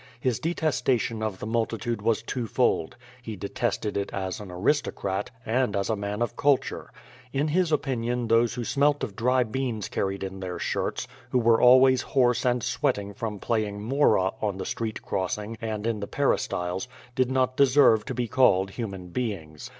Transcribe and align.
(His 0.19 0.39
detestation 0.39 1.21
of 1.21 1.37
the 1.37 1.45
multitude 1.45 2.01
was 2.01 2.23
two 2.23 2.47
fold: 2.47 2.95
he 3.21 3.35
detested 3.35 3.95
it 3.95 4.09
as 4.11 4.39
an 4.39 4.49
aristocrat, 4.49 5.29
and 5.45 5.75
as 5.75 5.91
a 5.91 5.95
man 5.95 6.23
of 6.23 6.35
culture. 6.35 6.89
In 7.33 7.49
his^ 7.49 7.71
opinion 7.71 8.27
those 8.27 8.55
who 8.55 8.63
smelt 8.63 9.03
of 9.03 9.15
dry 9.15 9.43
beans 9.43 9.89
carried 9.89 10.23
in 10.23 10.39
their 10.39 10.57
shirts, 10.57 11.07
who 11.29 11.37
were 11.37 11.61
always 11.61 12.01
hoarse 12.01 12.45
and 12.47 12.63
sweating 12.63 13.13
from 13.13 13.37
playing 13.37 13.83
"mora" 13.83 14.31
on 14.41 14.57
the 14.57 14.65
street 14.65 15.03
crossing, 15.03 15.55
and 15.61 15.85
in 15.85 15.99
the 15.99 16.07
peristyles, 16.07 16.87
did 17.13 17.29
not 17.29 17.55
deserve 17.55 18.03
to 18.05 18.15
be 18.15 18.27
called 18.27 18.71
human 18.71 19.09
beings. 19.09 19.69